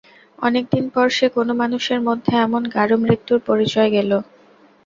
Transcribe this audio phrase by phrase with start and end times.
[0.39, 4.11] অনেক দিন পর সে কোনো মানুষের মধ্যে এমন গাঢ় মৃত্যুর পরিচয় গেল।